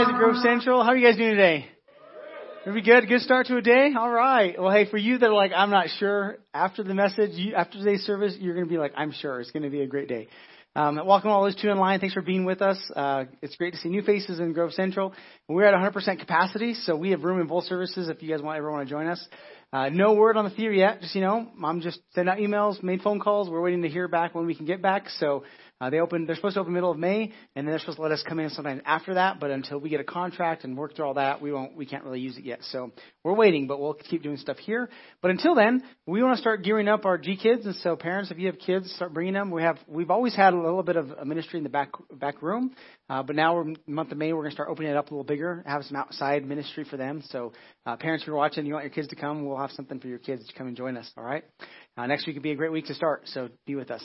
[0.00, 0.82] guys at Grove Central.
[0.82, 1.66] How are you guys doing today?
[2.64, 3.06] Pretty good.
[3.06, 3.92] Good start to a day.
[3.94, 4.58] All right.
[4.58, 6.38] Well, hey, for you that are like, I'm not sure.
[6.54, 9.50] After the message, you, after today's service, you're going to be like, I'm sure it's
[9.50, 10.28] going to be a great day.
[10.74, 12.00] Um, welcome all those two in line.
[12.00, 12.78] Thanks for being with us.
[12.96, 15.12] Uh, it's great to see new faces in Grove Central.
[15.48, 18.56] We're at 100% capacity, so we have room in both services if you guys want
[18.56, 19.22] ever want to join us.
[19.72, 21.00] Uh, no word on the theater yet.
[21.02, 23.50] Just you know, I'm just sending out emails, made phone calls.
[23.50, 25.08] We're waiting to hear back when we can get back.
[25.18, 25.44] So
[25.80, 26.26] uh, they open.
[26.26, 28.38] They're supposed to open middle of May, and then they're supposed to let us come
[28.38, 29.40] in sometime after that.
[29.40, 31.76] But until we get a contract and work through all that, we won't.
[31.76, 32.60] We can't really use it yet.
[32.64, 32.92] So
[33.24, 34.90] we're waiting, but we'll keep doing stuff here.
[35.22, 37.64] But until then, we want to start gearing up our G kids.
[37.66, 39.50] And so parents, if you have kids, start bringing them.
[39.50, 39.78] We have.
[39.86, 42.74] We've always had a little bit of a ministry in the back back room,
[43.10, 44.32] uh, but now we're month of May.
[44.32, 45.64] We're going to start opening it up a little bigger.
[45.66, 47.22] Have some outside ministry for them.
[47.28, 47.52] So
[47.84, 50.06] uh, parents, if you're watching, you want your kids to come, we'll have something for
[50.06, 51.10] your kids to come and join us.
[51.16, 51.42] All right.
[51.96, 54.02] Uh, next week would be a great week to start, so be with us.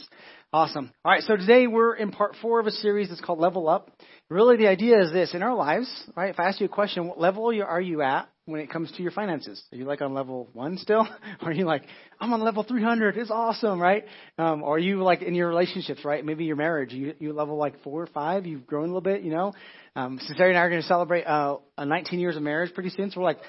[0.51, 0.91] Awesome.
[1.05, 3.91] All right, so today we're in part four of a series that's called Level Up.
[4.29, 6.31] Really, the idea is this: in our lives, right?
[6.31, 9.01] If I ask you a question, what level are you at when it comes to
[9.01, 9.61] your finances?
[9.71, 11.07] Are you like on level one still,
[11.41, 11.83] are you like
[12.19, 13.17] I'm on level 300?
[13.17, 14.05] It's awesome, right?
[14.37, 16.23] Um, or are you like in your relationships, right?
[16.23, 18.45] Maybe your marriage, you you level like four or five.
[18.45, 19.53] You've grown a little bit, you know.
[19.95, 22.89] Um, so Sarah and I are going to celebrate uh, 19 years of marriage pretty
[22.89, 23.11] soon.
[23.11, 23.39] So we're like,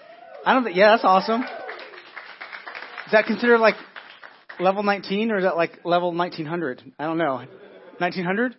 [0.45, 1.43] I don't think, yeah, that's awesome.
[1.43, 3.75] Is that considered like
[4.61, 6.83] level 19 or is that like level 1900?
[6.99, 7.37] I don't know.
[7.99, 8.57] 1900?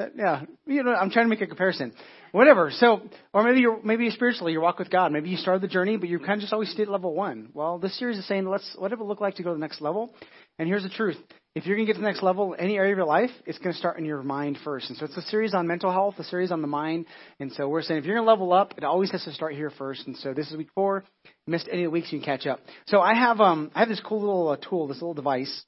[0.00, 1.92] That, yeah, you know, I'm trying to make a comparison.
[2.32, 2.70] Whatever.
[2.70, 3.02] So,
[3.34, 5.12] or maybe you're maybe spiritually you walk with God.
[5.12, 7.50] Maybe you started the journey, but you kind of just always stayed at level one.
[7.52, 9.82] Well, this series is saying let's what it look like to go to the next
[9.82, 10.14] level?
[10.58, 11.18] And here's the truth:
[11.54, 13.58] if you're going to get to the next level, any area of your life, it's
[13.58, 14.88] going to start in your mind first.
[14.88, 17.04] And so it's a series on mental health, a series on the mind.
[17.38, 19.52] And so we're saying if you're going to level up, it always has to start
[19.52, 20.06] here first.
[20.06, 21.04] And so this is week four.
[21.46, 22.60] Missed any of the weeks, you can catch up.
[22.86, 25.64] So I have um I have this cool little uh, tool, this little device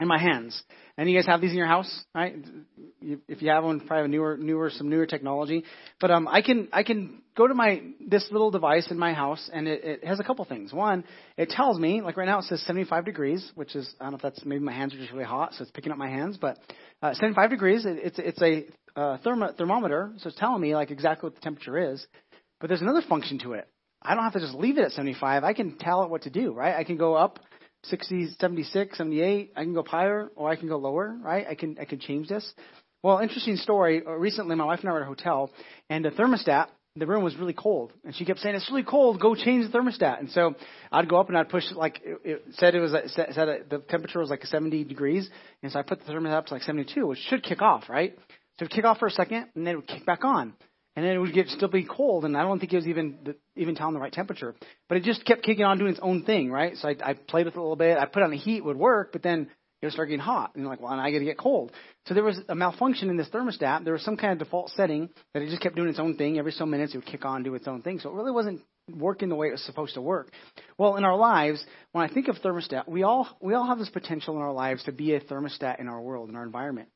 [0.00, 0.60] in my hands.
[0.96, 2.36] And you guys have these in your house, right?
[3.00, 5.64] If you have one, probably have newer, newer, some newer technology.
[6.00, 9.50] But um, I can, I can go to my this little device in my house,
[9.52, 10.72] and it, it has a couple things.
[10.72, 11.04] One,
[11.36, 14.16] it tells me, like right now, it says 75 degrees, which is I don't know
[14.16, 16.38] if that's maybe my hands are just really hot, so it's picking up my hands.
[16.40, 16.58] But
[17.02, 20.90] uh, 75 degrees, it, it's it's a uh, thermo, thermometer, so it's telling me like
[20.90, 22.04] exactly what the temperature is.
[22.60, 23.68] But there's another function to it.
[24.00, 25.44] I don't have to just leave it at 75.
[25.44, 26.74] I can tell it what to do, right?
[26.74, 27.38] I can go up
[27.84, 29.52] 60, 76, 78.
[29.56, 31.46] I can go higher or I can go lower, right?
[31.48, 32.52] I can I can change this.
[33.02, 34.02] Well, interesting story.
[34.06, 35.50] Uh, recently, my wife and I were at a hotel,
[35.90, 39.20] and the thermostat, the room was really cold, and she kept saying, "It's really cold.
[39.20, 40.54] Go change the thermostat." And so
[40.90, 44.20] I'd go up and I'd push like it, it said it was said the temperature
[44.20, 45.28] was like 70 degrees,
[45.62, 48.14] and so I put the thermostat up to like 72, which should kick off, right?
[48.58, 50.54] So it would kick off for a second, and then it would kick back on
[50.96, 53.18] and then it would get still be cold, and I don't think it was even
[53.24, 54.54] the, even telling the right temperature.
[54.88, 56.76] But it just kept kicking on doing its own thing, right?
[56.76, 57.98] So I, I played with it a little bit.
[57.98, 59.50] I put on the heat would work, but then
[59.82, 61.72] it would start getting hot, and like, well, and I got to get cold.
[62.06, 63.84] So there was a malfunction in this thermostat.
[63.84, 66.38] There was some kind of default setting that it just kept doing its own thing.
[66.38, 67.98] Every so minutes, it would kick on, do its own thing.
[67.98, 70.30] So it really wasn't working the way it was supposed to work.
[70.78, 73.90] Well, in our lives, when I think of thermostat, we all we all have this
[73.90, 76.88] potential in our lives to be a thermostat in our world, in our environment.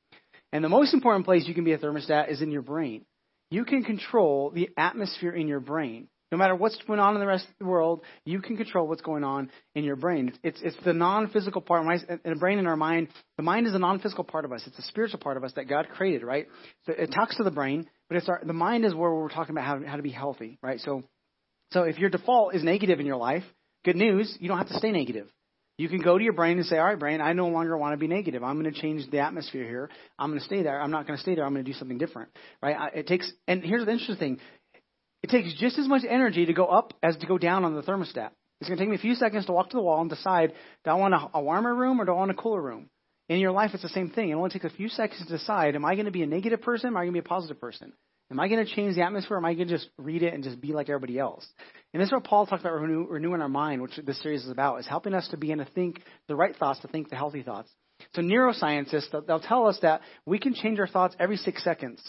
[0.53, 3.04] And the most important place you can be a thermostat is in your brain
[3.50, 6.09] you can control the atmosphere in your brain.
[6.31, 9.00] No matter what's going on in the rest of the world, you can control what's
[9.00, 10.32] going on in your brain.
[10.42, 11.87] It's, it's the non-physical part.
[12.08, 13.08] In the brain in our mind,
[13.38, 14.62] the mind is a non-physical part of us.
[14.66, 16.47] It's a spiritual part of us that God created, right?
[16.84, 19.54] So it talks to the brain, but it's our, the mind is where we're talking
[19.54, 20.81] about how, how to be healthy, right?
[20.81, 21.04] So,
[21.72, 23.44] so if your default is negative in your life,
[23.87, 25.28] good news, you don't have to stay negative.
[25.78, 27.92] You can go to your brain and say, all right, brain, I no longer want
[27.92, 28.42] to be negative.
[28.42, 29.88] I'm going to change the atmosphere here.
[30.18, 30.80] I'm going to stay there.
[30.80, 31.44] I'm not going to stay there.
[31.44, 32.30] I'm going to do something different,
[32.60, 32.92] right?
[32.94, 34.40] It takes, and here's the interesting thing.
[35.22, 37.82] It takes just as much energy to go up as to go down on the
[37.82, 38.30] thermostat.
[38.60, 40.52] It's going to take me a few seconds to walk to the wall and decide,
[40.84, 42.90] do I want a, a warmer room or do I want a cooler room?
[43.28, 44.30] In your life, it's the same thing.
[44.30, 46.62] It only takes a few seconds to decide, am I going to be a negative
[46.62, 47.92] person am I going to be a positive person?
[48.30, 50.34] Am I going to change the atmosphere or am I going to just read it
[50.34, 51.46] and just be like everybody else?
[51.93, 54.50] And this is what Paul talks about renew, renewing our mind, which this series is
[54.50, 57.43] about, is helping us to begin to think the right thoughts, to think the healthy
[57.43, 57.71] thoughts.
[58.15, 62.00] So neuroscientists, they'll tell us that we can change our thoughts every six seconds.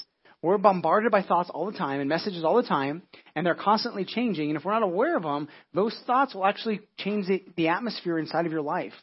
[0.42, 3.04] We're bombarded by thoughts all the time and messages all the time,
[3.36, 4.50] and they're constantly changing.
[4.50, 8.18] And if we're not aware of them, those thoughts will actually change the, the atmosphere
[8.20, 8.94] inside of your life.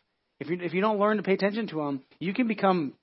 [0.41, 2.95] If you, if you don't learn to pay attention to them, you can become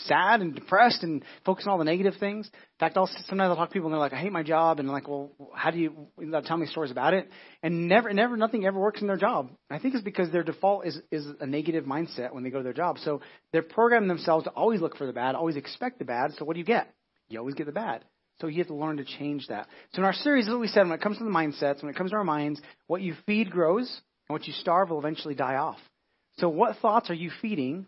[0.00, 2.46] sad and depressed and focus on all the negative things.
[2.46, 4.78] In fact, I'll, sometimes I'll talk to people and they're like, I hate my job.
[4.78, 7.30] And I'm like, well, how do you, they'll tell me stories about it.
[7.62, 9.50] And never, never, nothing ever works in their job.
[9.70, 12.64] I think it's because their default is, is a negative mindset when they go to
[12.64, 12.98] their job.
[12.98, 13.20] So
[13.52, 16.32] they're programming themselves to always look for the bad, always expect the bad.
[16.38, 16.92] So what do you get?
[17.28, 18.04] You always get the bad.
[18.40, 19.66] So you have to learn to change that.
[19.92, 21.96] So in our series, as we said, when it comes to the mindsets, when it
[21.96, 23.88] comes to our minds, what you feed grows,
[24.28, 25.78] and what you starve will eventually die off.
[26.38, 27.86] So what thoughts are you feeding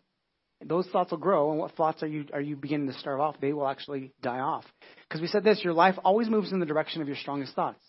[0.65, 3.37] those thoughts will grow, and what thoughts are you are you beginning to start off?
[3.41, 4.65] They will actually die off.
[5.09, 7.81] Because we said this, your life always moves in the direction of your strongest thoughts.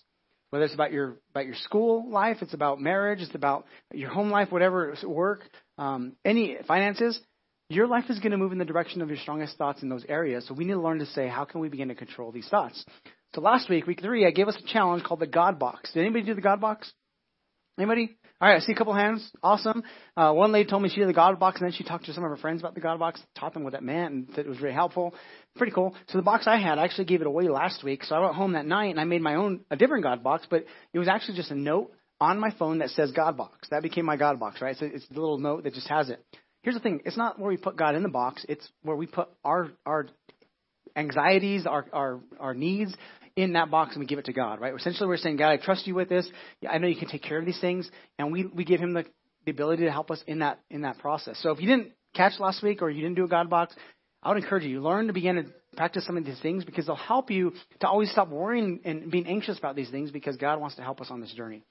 [0.49, 4.29] Whether it's about your about your school life, it's about marriage, it's about your home
[4.29, 5.41] life, whatever work,
[5.77, 7.19] um, any finances.
[7.69, 10.03] Your life is going to move in the direction of your strongest thoughts in those
[10.09, 10.45] areas.
[10.45, 12.83] So we need to learn to say, how can we begin to control these thoughts?
[13.33, 15.93] So last week, week three, I gave us a challenge called the God Box.
[15.93, 16.91] Did anybody do the God Box?
[17.77, 18.17] Anybody?
[18.41, 19.31] All right, I see a couple hands.
[19.43, 19.83] Awesome.
[20.17, 22.13] Uh, one lady told me she did the God box, and then she talked to
[22.13, 24.47] some of her friends about the God box, taught them what that meant, and that
[24.47, 25.13] it was very helpful.
[25.55, 25.95] Pretty cool.
[26.07, 28.03] So the box I had, I actually gave it away last week.
[28.03, 30.47] So I went home that night and I made my own, a different God box,
[30.49, 33.67] but it was actually just a note on my phone that says God box.
[33.69, 34.75] That became my God box, right?
[34.75, 36.25] So it's the little note that just has it.
[36.63, 38.43] Here's the thing: it's not where we put God in the box.
[38.49, 40.07] It's where we put our our
[40.95, 42.95] anxieties, our our our needs,
[43.35, 44.73] in that box and we give it to God, right?
[44.73, 46.27] Essentially, we're saying, God, I trust you with this.
[46.69, 49.05] I know you can take care of these things, and we we give Him the
[49.45, 51.39] the ability to help us in that in that process.
[51.41, 53.75] So if you didn't catch last week or you didn't do a God box,
[54.23, 55.45] I would encourage you learn to begin to
[55.75, 59.25] practice some of these things because they'll help you to always stop worrying and being
[59.25, 61.63] anxious about these things because God wants to help us on this journey.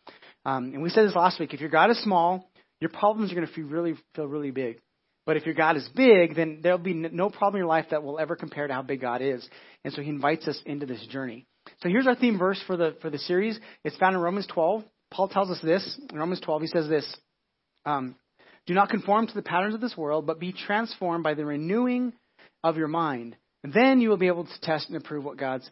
[0.44, 3.34] Um, and we said this last week: if your God is small, your problems are
[3.34, 4.80] going to feel really feel really big.
[5.26, 8.02] But if your God is big, then there'll be no problem in your life that
[8.02, 9.46] will ever compare to how big God is.
[9.84, 11.46] And so He invites us into this journey.
[11.82, 13.58] So here's our theme verse for the for the series.
[13.84, 14.84] It's found in Romans 12.
[15.10, 16.62] Paul tells us this in Romans 12.
[16.62, 17.16] He says this:
[17.86, 18.16] um,
[18.66, 22.12] "Do not conform to the patterns of this world, but be transformed by the renewing
[22.62, 23.36] of your mind.
[23.62, 25.68] And then you will be able to test and approve what God's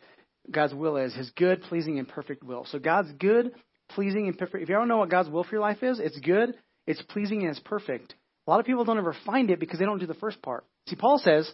[0.50, 2.64] God's will is, His good, pleasing, and perfect will.
[2.70, 3.52] So God's good,
[3.90, 4.62] pleasing, and perfect.
[4.62, 6.54] If you don't know what God's will for your life is, it's good,
[6.86, 8.14] it's pleasing, and it's perfect.
[8.46, 10.64] A lot of people don't ever find it because they don't do the first part.
[10.86, 11.50] See, Paul says,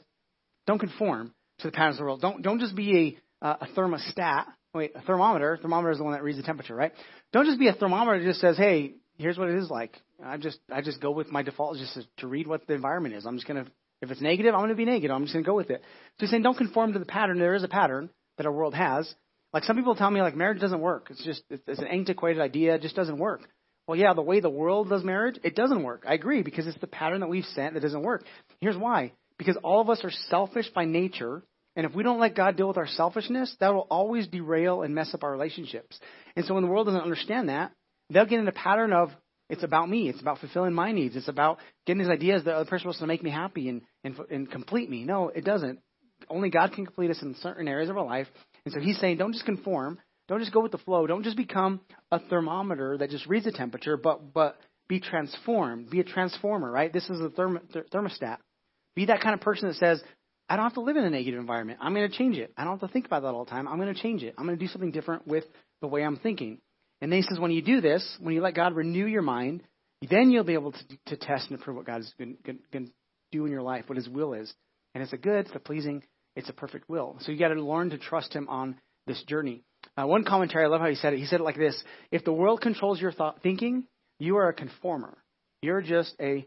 [0.66, 2.20] don't conform to the patterns of the world.
[2.20, 4.46] Don't don't just be a uh, a thermostat.
[4.74, 5.56] Wait, a thermometer.
[5.60, 6.92] Thermometer is the one that reads the temperature, right?
[7.32, 10.36] Don't just be a thermometer that just says, "Hey, here's what it is like." I
[10.38, 13.26] just I just go with my default just to, to read what the environment is.
[13.26, 13.66] I'm just gonna
[14.00, 15.14] if it's negative, I'm gonna be negative.
[15.14, 15.82] I'm just gonna go with it.
[16.18, 17.38] So saying, don't conform to the pattern.
[17.38, 19.12] There is a pattern that our world has.
[19.52, 21.08] Like some people tell me, like marriage doesn't work.
[21.10, 22.74] It's just it's an antiquated idea.
[22.74, 23.42] It just doesn't work.
[23.86, 26.04] Well, yeah, the way the world does marriage, it doesn't work.
[26.08, 28.24] I agree because it's the pattern that we've sent that doesn't work.
[28.60, 31.42] Here's why: because all of us are selfish by nature,
[31.76, 34.94] and if we don't let God deal with our selfishness, that will always derail and
[34.94, 35.98] mess up our relationships.
[36.36, 37.72] And so when the world doesn't understand that,
[38.10, 39.10] they'll get in a pattern of
[39.50, 40.08] it's about me.
[40.08, 41.16] It's about fulfilling my needs.
[41.16, 43.82] It's about getting these ideas that the other person wants to make me happy and,
[44.02, 45.04] and, and complete me.
[45.04, 45.80] No, it doesn't.
[46.30, 48.26] Only God can complete us in certain areas of our life.
[48.64, 49.98] And so he's saying, don't just conform.
[50.28, 51.06] Don't just go with the flow.
[51.06, 51.80] Don't just become
[52.10, 54.56] a thermometer that just reads the temperature, but, but
[54.88, 55.90] be transformed.
[55.90, 56.90] Be a transformer, right?
[56.90, 57.60] This is a therm,
[57.92, 58.38] thermostat.
[58.96, 60.02] Be that kind of person that says,
[60.48, 61.78] I don't have to live in a negative environment.
[61.80, 62.52] I'm going to change it.
[62.56, 63.66] I don't have to think about that all the time.
[63.66, 64.34] I'm going to change it.
[64.36, 65.44] I'm going to do something different with
[65.80, 66.58] the way I'm thinking.
[67.00, 69.62] And then he says, when you do this, when you let God renew your mind,
[70.10, 72.36] then you'll be able to, to test and approve what God is going
[72.72, 72.86] to
[73.32, 74.52] do in your life, what His will is.
[74.94, 76.02] And it's a good, it's a pleasing,
[76.36, 77.16] it's a perfect will.
[77.20, 78.76] So you got to learn to trust Him on
[79.06, 79.62] this journey.
[79.96, 81.18] Uh, one commentary, I love how he said it.
[81.18, 81.80] He said it like this:
[82.10, 83.84] If the world controls your thought thinking,
[84.18, 85.18] you are a conformer.
[85.62, 86.46] You're just a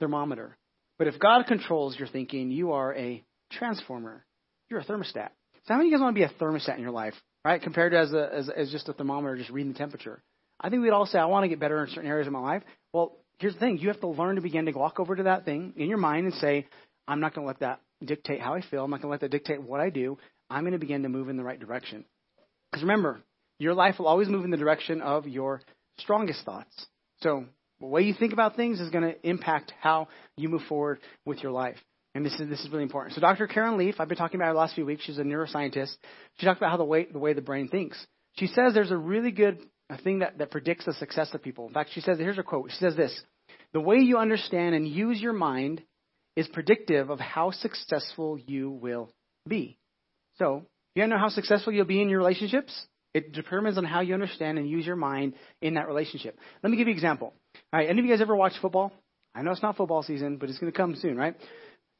[0.00, 0.56] thermometer.
[0.98, 3.24] But if God controls your thinking, you are a
[3.58, 4.24] transformer.
[4.68, 5.30] You're a thermostat.
[5.64, 7.14] So how many of you guys want to be a thermostat in your life,
[7.44, 7.62] right?
[7.62, 10.22] Compared to as, a, as, as just a thermometer, just reading the temperature.
[10.60, 12.40] I think we'd all say, I want to get better in certain areas of my
[12.40, 12.62] life.
[12.92, 13.78] Well, here's the thing.
[13.78, 16.26] You have to learn to begin to walk over to that thing in your mind
[16.26, 16.66] and say,
[17.06, 18.84] I'm not going to let that dictate how I feel.
[18.84, 20.18] I'm not going to let that dictate what I do.
[20.50, 22.04] I'm going to begin to move in the right direction.
[22.70, 23.20] Because remember,
[23.58, 25.62] your life will always move in the direction of your
[25.98, 26.86] strongest thoughts.
[27.20, 27.44] So
[27.80, 31.42] the way you think about things is going to impact how you move forward with
[31.42, 31.76] your life.
[32.14, 33.14] And this is this is really important.
[33.14, 33.46] So Dr.
[33.46, 35.04] Karen Leaf, I've been talking about her the last few weeks.
[35.04, 35.96] She's a neuroscientist.
[36.38, 38.04] She talked about how the way the way the brain thinks.
[38.36, 41.66] She says there's a really good a thing that, that predicts the success of people.
[41.66, 42.70] In fact, she says here's her quote.
[42.70, 43.18] She says this:
[43.72, 45.82] "The way you understand and use your mind
[46.36, 49.10] is predictive of how successful you will
[49.48, 49.78] be."
[50.38, 52.86] So, you know how successful you'll be in your relationships?
[53.14, 56.38] It determines on how you understand and use your mind in that relationship.
[56.62, 57.34] Let me give you an example.
[57.72, 58.92] All right, any of you guys ever watch football?
[59.34, 61.34] I know it's not football season, but it's going to come soon, right?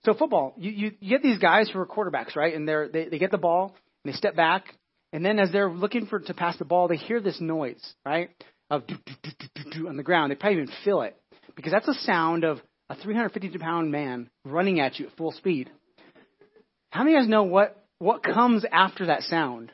[0.04, 2.54] So football, you, you, get these guys who are quarterbacks, right?
[2.54, 4.64] And they're, they, they get the ball and they step back.
[5.12, 8.30] And then as they're looking for to pass the ball, they hear this noise, right?
[8.68, 10.30] Of do, do, do, do, do, do on the ground.
[10.30, 11.16] They probably even feel it
[11.54, 15.70] because that's a sound of a 350 pound man running at you at full speed.
[16.90, 19.70] How many of you guys know what, what comes after that sound?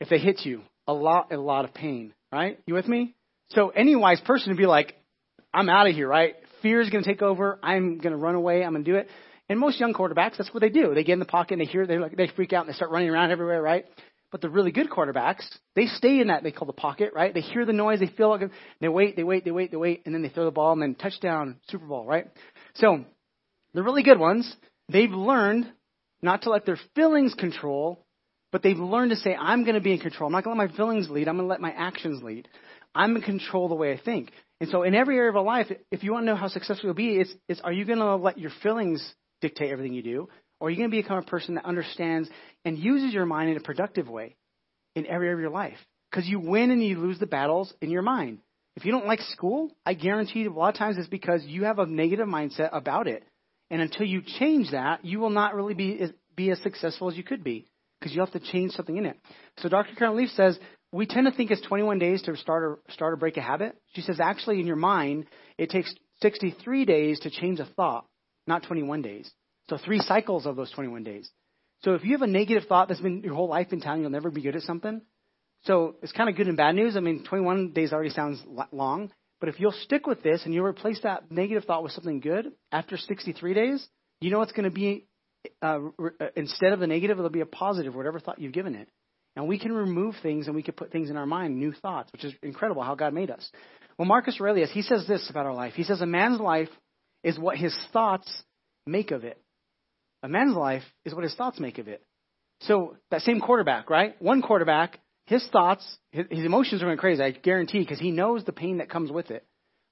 [0.00, 2.60] If they hit you, a lot, a lot of pain, right?
[2.66, 3.14] You with me?
[3.50, 4.94] So any wise person would be like,
[5.52, 6.36] I'm out of here, right?
[6.64, 7.58] Fear is going to take over.
[7.62, 8.64] I'm going to run away.
[8.64, 9.06] I'm going to do it.
[9.50, 10.94] And most young quarterbacks, that's what they do.
[10.94, 12.76] They get in the pocket and they hear, they like, they freak out and they
[12.76, 13.84] start running around everywhere, right?
[14.32, 15.44] But the really good quarterbacks,
[15.76, 17.34] they stay in that they call the pocket, right?
[17.34, 20.02] They hear the noise, they feel like they wait, they wait, they wait, they wait,
[20.06, 22.28] and then they throw the ball and then touchdown, Super Bowl, right?
[22.76, 23.04] So
[23.74, 24.50] The really good ones,
[24.88, 25.70] they've learned
[26.22, 28.06] not to let their feelings control,
[28.50, 30.28] but they've learned to say, I'm going to be in control.
[30.28, 31.28] I'm not going to let my feelings lead.
[31.28, 32.48] I'm going to let my actions lead.
[32.94, 34.30] I'm in control the way I think.
[34.60, 36.86] And so in every area of our life, if you want to know how successful
[36.86, 39.04] you'll be, it's, it's are you going to let your feelings
[39.40, 40.28] dictate everything you do?
[40.60, 42.28] Or are you going to become a person that understands
[42.64, 44.36] and uses your mind in a productive way
[44.94, 45.76] in every area of your life?
[46.10, 48.38] Because you win and you lose the battles in your mind.
[48.76, 51.64] If you don't like school, I guarantee you a lot of times it's because you
[51.64, 53.24] have a negative mindset about it.
[53.70, 57.22] And until you change that, you will not really be be as successful as you
[57.22, 57.66] could be
[57.98, 59.16] because you have to change something in it.
[59.58, 59.94] So Dr.
[59.96, 60.58] Karen Leaf says
[60.94, 63.76] we tend to think it's 21 days to start or start or break a habit.
[63.94, 65.26] She says actually in your mind
[65.58, 68.06] it takes 63 days to change a thought,
[68.46, 69.28] not 21 days.
[69.68, 71.28] So three cycles of those 21 days.
[71.82, 74.10] So if you have a negative thought that's been your whole life in town, you'll
[74.10, 75.02] never be good at something.
[75.64, 76.96] So it's kind of good and bad news.
[76.96, 79.10] I mean, 21 days already sounds long,
[79.40, 82.52] but if you'll stick with this and you replace that negative thought with something good,
[82.70, 83.88] after 63 days,
[84.20, 85.06] you know what's going to be
[85.60, 85.80] uh,
[86.36, 88.88] instead of the negative, it'll be a positive, whatever thought you've given it.
[89.36, 92.12] And we can remove things and we can put things in our mind, new thoughts,
[92.12, 93.50] which is incredible how God made us.
[93.98, 95.74] Well, Marcus Aurelius, he says this about our life.
[95.74, 96.68] He says, A man's life
[97.22, 98.30] is what his thoughts
[98.86, 99.40] make of it.
[100.22, 102.02] A man's life is what his thoughts make of it.
[102.60, 104.20] So, that same quarterback, right?
[104.22, 108.44] One quarterback, his thoughts, his, his emotions are going crazy, I guarantee, because he knows
[108.44, 109.44] the pain that comes with it.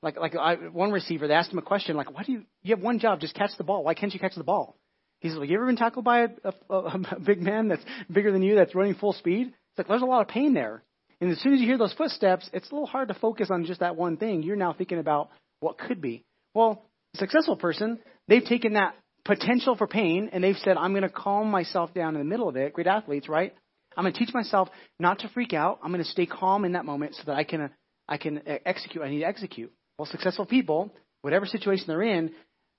[0.02, 2.75] Like, like I, one receiver, they asked him a question, like, why do you, you
[2.75, 3.84] have one job, just catch the ball.
[3.84, 4.76] Why can't you catch the ball?
[5.22, 6.28] He says, well, you ever been tackled by a,
[6.68, 6.76] a,
[7.12, 9.46] a big man that's bigger than you that's running full speed?
[9.48, 10.82] It's like, there's a lot of pain there.
[11.20, 13.64] And as soon as you hear those footsteps, it's a little hard to focus on
[13.64, 14.42] just that one thing.
[14.42, 16.24] You're now thinking about what could be.
[16.52, 21.04] Well, a successful person, they've taken that potential for pain and they've said, I'm going
[21.04, 22.72] to calm myself down in the middle of it.
[22.72, 23.54] Great athletes, right?
[23.96, 25.78] I'm going to teach myself not to freak out.
[25.84, 27.70] I'm going to stay calm in that moment so that I can,
[28.08, 29.04] I can uh, execute.
[29.04, 29.72] I need to execute.
[29.98, 32.32] Well, successful people, whatever situation they're in,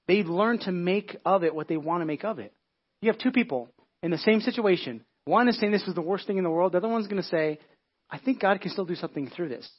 [0.07, 2.53] They've learned to make of it what they want to make of it.
[3.01, 3.69] You have two people
[4.01, 5.03] in the same situation.
[5.25, 6.73] One is saying this is the worst thing in the world.
[6.73, 7.59] The other one's going to say,
[8.09, 9.69] I think God can still do something through this.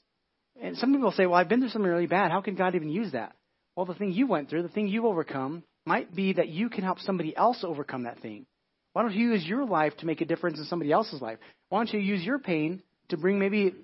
[0.60, 2.30] And some people will say, well, I've been through something really bad.
[2.30, 3.34] How can God even use that?
[3.76, 6.84] Well, the thing you went through, the thing you overcome, might be that you can
[6.84, 8.46] help somebody else overcome that thing.
[8.92, 11.38] Why don't you use your life to make a difference in somebody else's life?
[11.68, 13.74] Why don't you use your pain to bring maybe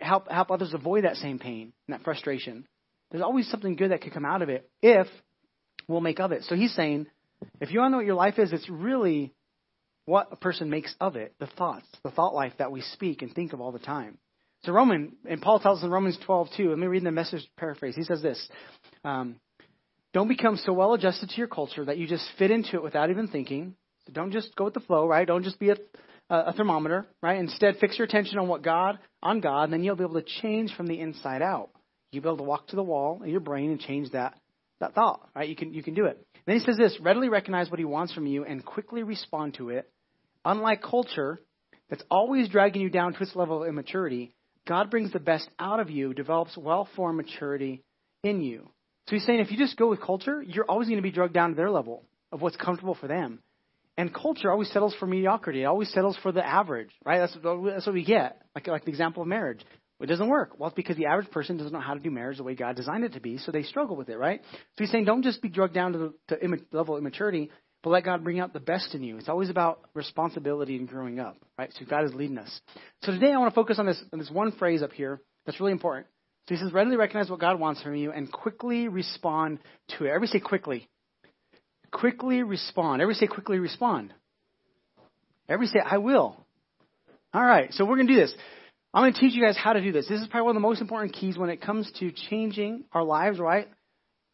[0.00, 2.66] help help others avoid that same pain and that frustration?
[3.10, 5.06] There's always something good that could come out of it if
[5.88, 6.44] will make of it.
[6.44, 7.06] So he's saying,
[7.60, 9.32] if you want to know what your life is, it's really
[10.06, 13.34] what a person makes of it, the thoughts, the thought life that we speak and
[13.34, 14.18] think of all the time.
[14.64, 16.70] So Roman, and Paul tells us in Romans 12 too.
[16.70, 17.94] Let me read the message paraphrase.
[17.96, 18.48] He says this:
[19.04, 19.36] um,
[20.14, 23.10] Don't become so well adjusted to your culture that you just fit into it without
[23.10, 23.74] even thinking.
[24.06, 25.26] So don't just go with the flow, right?
[25.26, 25.76] Don't just be a,
[26.30, 27.38] a thermometer, right?
[27.38, 30.26] Instead, fix your attention on what God, on God, and then you'll be able to
[30.42, 31.70] change from the inside out.
[32.10, 34.38] You'll be able to walk to the wall in your brain and change that
[34.92, 35.48] thought, right?
[35.48, 36.16] You can, you can do it.
[36.34, 39.54] And Then he says this readily recognize what he wants from you and quickly respond
[39.54, 39.90] to it.
[40.44, 41.40] Unlike culture,
[41.88, 44.34] that's always dragging you down to its level of immaturity,
[44.66, 47.82] God brings the best out of you, develops well formed maturity
[48.22, 48.68] in you.
[49.06, 51.34] So he's saying if you just go with culture, you're always going to be dragged
[51.34, 53.40] down to their level of what's comfortable for them.
[53.96, 55.62] And culture always settles for mediocrity.
[55.62, 57.18] It always settles for the average, right?
[57.18, 58.40] That's, that's what we get.
[58.54, 59.60] Like, like the example of marriage.
[60.00, 60.58] It doesn't work.
[60.58, 62.76] Well, it's because the average person doesn't know how to do marriage the way God
[62.76, 64.40] designed it to be, so they struggle with it, right?
[64.52, 67.50] So he's saying don't just be drugged down to the to Im- level of immaturity,
[67.82, 69.16] but let God bring out the best in you.
[69.18, 71.72] It's always about responsibility and growing up, right?
[71.78, 72.60] So God is leading us.
[73.02, 75.60] So today I want to focus on this on this one phrase up here that's
[75.60, 76.06] really important.
[76.48, 79.60] So he says, readily recognize what God wants from you and quickly respond
[79.96, 80.08] to it.
[80.08, 80.88] Everybody say quickly.
[81.90, 83.00] Quickly respond.
[83.00, 84.12] Everybody say quickly respond.
[85.48, 86.36] Everybody say, I will.
[87.32, 88.34] All right, so we're going to do this.
[88.94, 90.06] I'm going to teach you guys how to do this.
[90.08, 93.02] This is probably one of the most important keys when it comes to changing our
[93.02, 93.66] lives, right?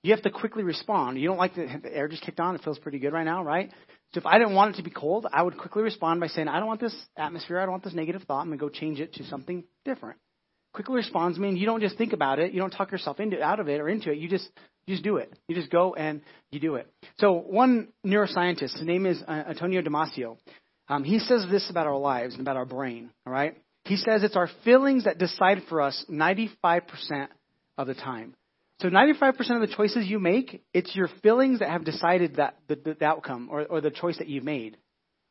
[0.02, 1.18] You have to quickly respond.
[1.18, 2.54] You don't like the, the air just kicked on.
[2.56, 3.70] It feels pretty good right now, right?
[4.12, 6.48] So if I didn't want it to be cold, I would quickly respond by saying,
[6.48, 7.58] I don't want this atmosphere.
[7.58, 8.40] I don't want this negative thought.
[8.40, 10.18] I'm going to go change it to something different.
[10.74, 12.52] Quickly responds means you don't just think about it.
[12.52, 14.18] You don't talk yourself into out of it or into it.
[14.18, 14.48] You just
[14.86, 15.32] you just do it.
[15.48, 16.86] You just go and you do it.
[17.18, 20.36] So one neuroscientist, his name is uh, Antonio Damasio.
[20.88, 23.10] Um, he says this about our lives and about our brain.
[23.26, 23.56] All right.
[23.84, 27.28] He says it's our feelings that decide for us 95%
[27.78, 28.34] of the time.
[28.80, 32.76] So 95% of the choices you make, it's your feelings that have decided that the,
[32.98, 34.78] the outcome or, or the choice that you've made.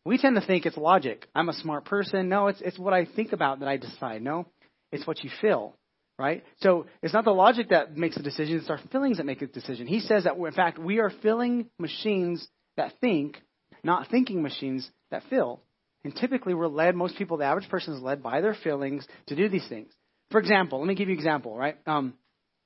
[0.05, 1.27] We tend to think it's logic.
[1.33, 2.29] I'm a smart person.
[2.29, 4.21] No, it's it's what I think about that I decide.
[4.21, 4.45] No,
[4.91, 5.75] it's what you feel,
[6.17, 6.43] right?
[6.61, 8.57] So it's not the logic that makes the decision.
[8.57, 9.87] It's our feelings that make the decision.
[9.87, 13.41] He says that in fact we are feeling machines that think,
[13.83, 15.59] not thinking machines that feel.
[16.03, 19.35] And typically, we're led, most people, the average person is led by their feelings to
[19.35, 19.91] do these things.
[20.31, 21.77] For example, let me give you an example, right?
[21.85, 22.13] Um,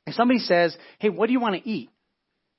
[0.06, 1.90] if somebody says, hey, what do you want to eat?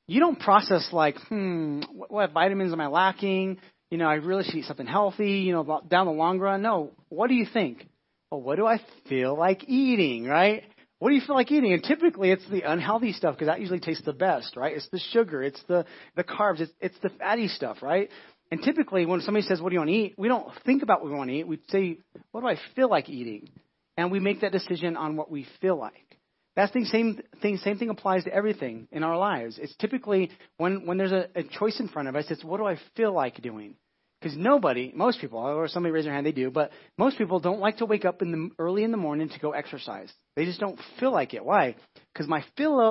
[0.06, 3.58] you don't process like, hmm, what, what vitamins am I lacking?
[3.90, 6.62] You know, I really should eat something healthy, you know, down the long run.
[6.62, 6.92] No.
[7.08, 7.86] What do you think?
[8.30, 10.64] Well, what do I feel like eating, right?
[10.98, 11.72] What do you feel like eating?
[11.72, 14.76] And typically it's the unhealthy stuff because that usually tastes the best, right?
[14.76, 15.84] It's the sugar, it's the,
[16.16, 18.10] the carbs, it's, it's the fatty stuff, right?
[18.54, 20.14] And typically when somebody says, what do you want to eat?
[20.16, 21.48] We don't think about what we want to eat.
[21.48, 21.98] We say,
[22.30, 23.48] what do I feel like eating?
[23.96, 26.18] And we make that decision on what we feel like.
[26.54, 29.58] That the same thing, same thing applies to everything in our lives.
[29.60, 32.64] It's typically when, when there's a, a choice in front of us, it's what do
[32.64, 33.74] I feel like doing?
[34.22, 37.58] Because nobody, most people, or somebody raise their hand, they do, but most people don't
[37.58, 40.12] like to wake up in the early in the morning to go exercise.
[40.36, 41.44] They just don't feel like it.
[41.44, 41.74] Why?
[42.12, 42.44] Because my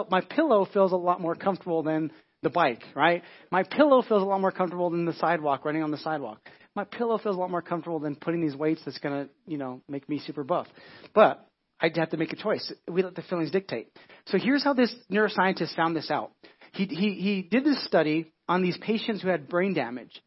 [0.09, 2.11] my pillow feels a lot more comfortable than
[2.43, 3.23] the bike, right?
[3.51, 6.39] My pillow feels a lot more comfortable than the sidewalk, running on the sidewalk.
[6.75, 9.81] My pillow feels a lot more comfortable than putting these weights that's gonna, you know,
[9.87, 10.67] make me super buff.
[11.13, 11.47] But
[11.79, 12.71] I'd have to make a choice.
[12.89, 13.89] We let the feelings dictate.
[14.27, 16.31] So here's how this neuroscientist found this out.
[16.73, 20.21] He, he, he did this study on these patients who had brain damage.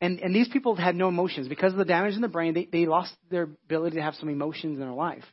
[0.00, 1.48] And, and these people had no emotions.
[1.48, 4.28] Because of the damage in the brain, they, they lost their ability to have some
[4.28, 5.24] emotions in their life.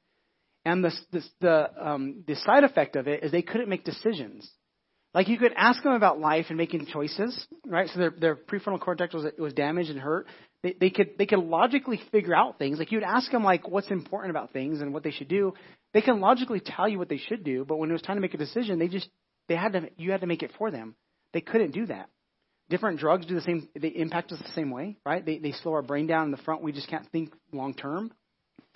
[0.65, 4.47] And the, the, the, um, the side effect of it is they couldn't make decisions.
[5.13, 7.89] Like you could ask them about life and making choices, right?
[7.89, 10.27] So their, their prefrontal cortex was, was damaged and hurt.
[10.61, 12.77] They, they could they could logically figure out things.
[12.77, 15.53] Like you'd ask them like what's important about things and what they should do.
[15.93, 18.21] They can logically tell you what they should do, but when it was time to
[18.21, 19.09] make a decision, they just
[19.47, 20.95] they had to you had to make it for them.
[21.33, 22.09] They couldn't do that.
[22.69, 23.67] Different drugs do the same.
[23.73, 25.25] They impact us the same way, right?
[25.25, 26.61] They they slow our brain down in the front.
[26.61, 28.11] We just can't think long term.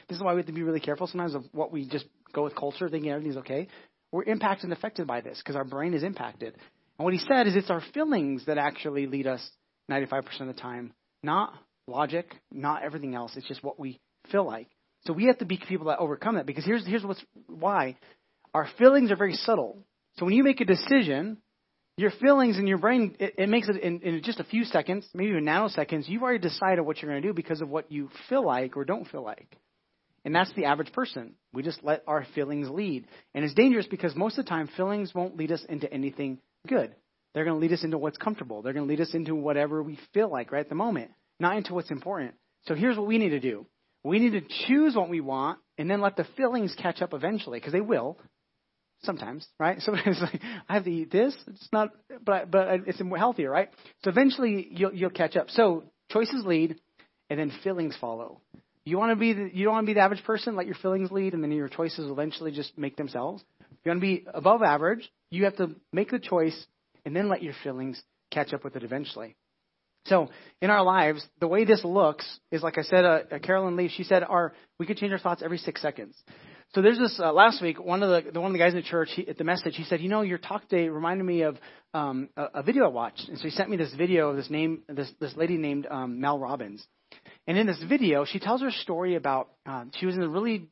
[0.10, 2.44] This is why we have to be really careful sometimes of what we just go
[2.44, 3.68] with culture, thinking everything's okay.
[4.14, 6.54] We're impacted and affected by this because our brain is impacted.
[7.00, 9.42] And what he said is it's our feelings that actually lead us
[9.90, 10.94] 95% of the time,
[11.24, 11.56] not
[11.88, 13.34] logic, not everything else.
[13.36, 14.00] It's just what we
[14.32, 14.68] feel like.
[15.08, 17.98] So we have to be people that overcome that because here's here's what's why
[18.54, 19.80] our feelings are very subtle.
[20.18, 21.40] So when you make a decision,
[21.98, 25.08] your feelings in your brain it, it makes it in, in just a few seconds,
[25.16, 26.08] maybe even nanoseconds.
[26.08, 28.86] You've already decided what you're going to do because of what you feel like or
[28.86, 29.58] don't feel like.
[30.26, 31.34] And that's the average person.
[31.52, 33.08] We just let our feelings lead.
[33.34, 36.96] And it's dangerous because most of the time, feelings won't lead us into anything good.
[37.34, 38.62] They're going to lead us into what's comfortable.
[38.62, 41.58] They're going to lead us into whatever we feel like right at the moment, not
[41.58, 42.36] into what's important.
[42.68, 43.66] So here's what we need to do
[44.04, 47.60] we need to choose what we want and then let the feelings catch up eventually
[47.60, 48.18] because they will.
[49.04, 49.80] Sometimes, right?
[49.82, 51.36] Sometimes like I have to eat this.
[51.48, 51.90] It's not,
[52.24, 53.70] but but it's healthier, right?
[54.04, 55.50] So eventually you'll you'll catch up.
[55.50, 56.80] So choices lead,
[57.30, 58.42] and then feelings follow.
[58.86, 60.56] You want to be the, you don't want to be the average person.
[60.56, 63.44] Let your feelings lead, and then your choices eventually just make themselves.
[63.62, 66.66] If you want to be above average, you have to make the choice,
[67.06, 69.36] and then let your feelings catch up with it eventually.
[70.06, 70.30] So
[70.62, 73.06] in our lives, the way this looks is like I said.
[73.06, 76.16] Uh, uh, Caroline Leaf, she said, our we could change our thoughts every six seconds.
[76.74, 77.80] So there's this uh, last week.
[77.80, 79.76] One of the, the one of the guys in the church he, at the message,
[79.78, 81.58] he said, you know, your talk day reminded me of
[81.94, 84.50] um, a, a video I watched, and so he sent me this video of this
[84.50, 86.86] name this this lady named um, Mel Robbins.
[87.48, 90.68] And in this video, she tells her story about um, she was in a really,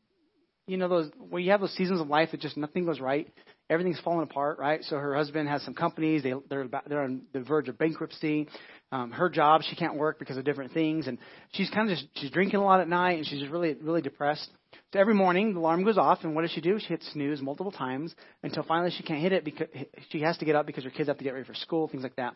[0.68, 3.28] you know, those where you have those seasons of life that just nothing goes right,
[3.70, 4.84] everything's falling apart, right?
[4.84, 8.48] So her husband has some companies, they they're about, they're on the verge of bankruptcy.
[8.94, 11.18] Um, her job, she can't work because of different things, and
[11.54, 14.02] she's kind of just she's drinking a lot at night, and she's just really really
[14.02, 14.50] depressed.
[14.94, 16.80] So every morning the alarm goes off, and what does she do?
[16.80, 19.68] She hits snooze multiple times until finally she can't hit it because
[20.10, 22.04] she has to get up because her kids have to get ready for school, things
[22.04, 22.34] like that.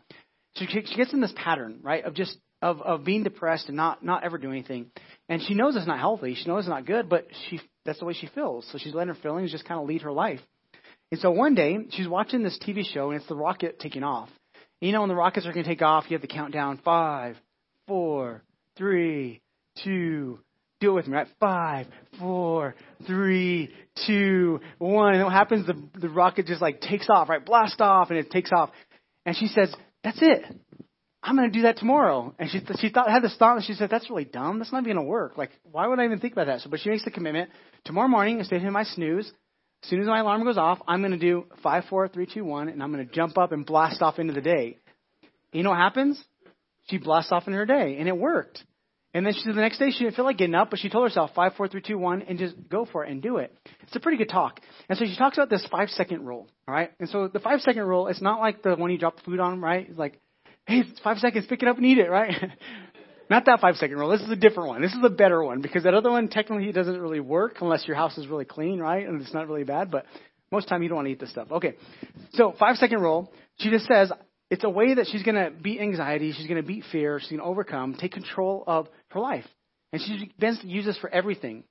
[0.55, 3.77] So she, she gets in this pattern, right, of just of of being depressed and
[3.77, 4.89] not not ever doing anything.
[5.29, 6.33] And she knows it's not healthy.
[6.33, 8.67] She knows it's not good, but she that's the way she feels.
[8.71, 10.39] So she's letting her feelings just kind of lead her life.
[11.11, 14.29] And so one day she's watching this TV show and it's the rocket taking off.
[14.81, 16.53] And you know when the rockets are going to take off, you have to count
[16.53, 17.37] down five,
[17.87, 18.41] four,
[18.77, 19.41] three,
[19.83, 20.39] two.
[20.79, 21.27] Do it with me, right?
[21.39, 21.85] Five,
[22.19, 22.75] four,
[23.05, 23.71] three,
[24.07, 25.13] two, one.
[25.13, 25.67] And what happens?
[25.67, 27.45] The the rocket just like takes off, right?
[27.45, 28.71] Blast off, and it takes off.
[29.25, 29.73] And she says,
[30.03, 30.43] "That's it.
[31.27, 32.35] I'm going to do that tomorrow.
[32.37, 34.59] And she, she thought, had this thought, and she said, that's really dumb.
[34.59, 35.39] That's not even going to work.
[35.39, 36.61] Like, why would I even think about that?
[36.61, 37.49] So, but she makes the commitment.
[37.83, 39.25] Tomorrow morning, instead of my snooze,
[39.83, 42.45] as soon as my alarm goes off, I'm going to do five, four, three, two,
[42.45, 44.77] one, and I'm going to jump up and blast off into the day.
[45.51, 46.23] You know what happens?
[46.89, 48.63] She blasts off into her day, and it worked.
[49.15, 50.89] And then she said the next day she didn't feel like getting up, but she
[50.89, 53.57] told herself five, four, three, two, one, and just go for it and do it.
[53.81, 54.59] It's a pretty good talk.
[54.89, 56.91] And so she talks about this five second rule, all right?
[56.99, 59.39] And so the five second rule, it's not like the one you drop the food
[59.39, 59.87] on, right?
[59.89, 60.19] It's like
[60.65, 62.33] hey, it's five seconds, pick it up and eat it, right?
[63.29, 64.09] Not that five second rule.
[64.09, 64.81] This is a different one.
[64.81, 67.95] This is a better one because that other one technically doesn't really work unless your
[67.95, 69.07] house is really clean, right?
[69.07, 70.05] And it's not really bad, but
[70.51, 71.51] most time you don't want to eat this stuff.
[71.51, 71.73] Okay.
[72.33, 73.33] So five second rule.
[73.57, 74.11] She just says
[74.51, 76.33] it's a way that she's going to beat anxiety.
[76.33, 77.19] She's going to beat fear.
[77.19, 79.45] She's going to overcome, take control of her life.
[79.91, 81.63] And she begins to use this for everything.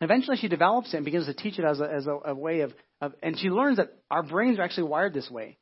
[0.00, 2.60] Eventually she develops it and begins to teach it as a, as a, a way
[2.60, 5.58] of, of, and she learns that our brains are actually wired this way.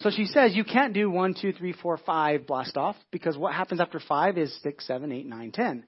[0.00, 3.52] So she says you can't do one, two, three, four, five blast off because what
[3.52, 5.84] happens after five is six, seven, eight, nine, ten.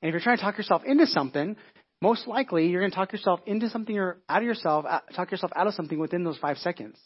[0.00, 1.56] And if you're trying to talk yourself into something,
[2.00, 5.32] most likely you're going to talk yourself into something or out of yourself, uh, talk
[5.32, 6.96] yourself out of something within those five seconds.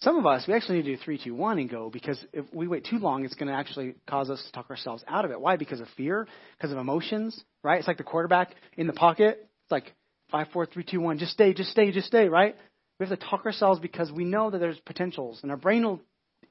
[0.00, 2.44] Some of us, we actually need to do three, two, one and go because if
[2.52, 5.30] we wait too long, it's going to actually cause us to talk ourselves out of
[5.30, 5.40] it.
[5.40, 5.56] Why?
[5.56, 7.78] Because of fear, because of emotions, right?
[7.78, 9.38] It's like the quarterback in the pocket.
[9.64, 9.94] It's like
[10.30, 11.18] five, four, three, two, one.
[11.18, 12.54] Just stay, just stay, just stay, right?
[12.98, 16.00] We have to talk ourselves because we know that there's potentials, and our brain will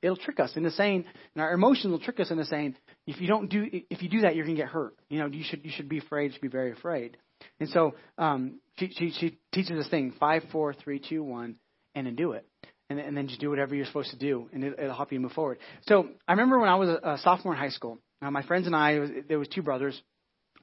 [0.01, 2.75] it'll trick us into saying, and our emotions will trick us into saying,
[3.07, 4.95] if you don't do, if you do that, you're to get hurt.
[5.09, 6.25] You know, you should you should be afraid.
[6.25, 7.17] You should be very afraid.
[7.59, 11.57] And so um, she, she she teaches this thing: five, four, three, two, one,
[11.95, 12.45] and then do it
[12.89, 15.19] and, and then just do whatever you're supposed to do, and it, it'll help you
[15.19, 15.57] move forward.
[15.87, 18.67] So I remember when I was a, a sophomore in high school, uh, my friends
[18.67, 19.99] and I, was, there was two brothers.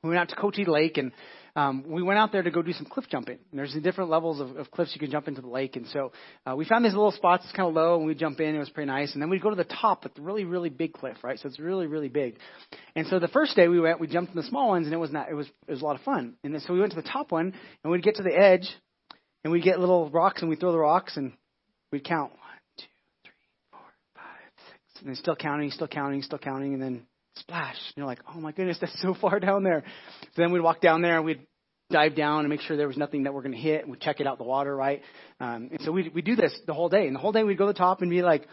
[0.02, 1.12] We went out to Cochise Lake, and
[1.54, 3.38] um, we went out there to go do some cliff jumping.
[3.50, 6.12] And there's different levels of, of cliffs you can jump into the lake, and so
[6.46, 7.44] uh, we found these little spots.
[7.44, 8.54] It's kind of low, and we'd jump in.
[8.54, 10.70] It was pretty nice, and then we'd go to the top with the really, really
[10.70, 11.38] big cliff, right?
[11.38, 12.38] So it's really, really big.
[12.96, 14.98] And so the first day we went, we jumped in the small ones, and it
[14.98, 15.28] was not.
[15.30, 16.34] It was it was a lot of fun.
[16.44, 18.68] And then, so we went to the top one, and we'd get to the edge,
[19.44, 21.32] and we'd get little rocks, and we'd throw the rocks, and
[21.90, 22.32] we'd count
[25.02, 27.02] and then still counting, still counting, still counting, and then
[27.36, 27.76] splash.
[27.76, 29.82] And you're like, oh my goodness, that's so far down there.
[30.34, 31.46] So then we'd walk down there and we'd
[31.90, 33.86] dive down and make sure there was nothing that we're going to hit.
[33.88, 35.02] We'd check it out the water, right?
[35.40, 37.06] Um, and so we we do this the whole day.
[37.06, 38.46] And the whole day we'd go to the top and be like,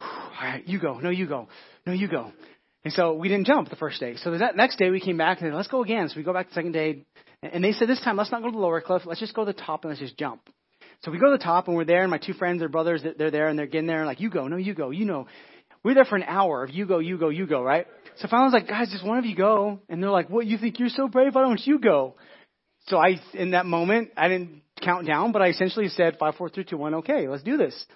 [0.00, 1.48] all right, you go, no, you go,
[1.86, 2.32] no, you go.
[2.82, 4.16] And so we didn't jump the first day.
[4.16, 6.08] So the next day we came back and said, let's go again.
[6.08, 7.04] So we go back the second day.
[7.42, 9.02] And they said, this time, let's not go to the lower cliff.
[9.04, 10.40] Let's just go to the top and let's just jump.
[11.02, 13.02] So we go to the top and we're there and my two friends, their brothers,
[13.16, 15.26] they're there and they're getting there and like, you go, no, you go, you know.
[15.84, 17.86] We were there for an hour of you go, you go, you go, right?
[18.16, 19.80] So finally I was like, guys, just one of you go.
[19.88, 21.34] And they're like, what, you think you're so brave?
[21.34, 22.16] Why don't you go?
[22.86, 26.48] So I, in that moment, I didn't count down, but I essentially said five, four,
[26.48, 26.94] three, two, one.
[26.96, 27.86] Okay, let's do this.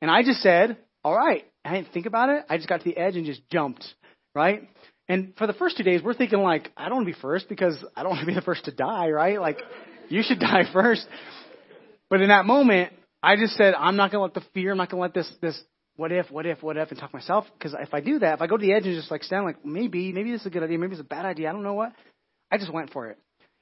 [0.00, 1.44] And I just said, all right.
[1.64, 2.44] I didn't think about it.
[2.48, 3.86] I just got to the edge and just jumped,
[4.34, 4.68] right?
[5.08, 7.48] And for the first two days, we're thinking like, I don't want to be first
[7.48, 9.40] because I don't want to be the first to die, right?
[9.40, 9.58] Like,
[10.08, 11.06] you should die first.
[12.10, 14.78] But in that moment, I just said, I'm not going to let the fear, I'm
[14.78, 15.58] not going to let this, this
[15.96, 17.44] what if, what if, what if, and talk myself.
[17.56, 19.44] Because if I do that, if I go to the edge and just like stand
[19.44, 21.62] like maybe, maybe this is a good idea, maybe it's a bad idea, I don't
[21.62, 21.92] know what.
[22.50, 23.18] I just went for it.